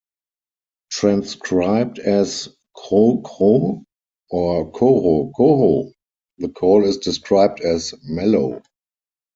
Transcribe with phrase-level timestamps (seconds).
[0.89, 3.85] Transcribed as "kro kro"
[4.31, 5.91] or "koro koro",
[6.39, 8.63] the call is described as "mellow".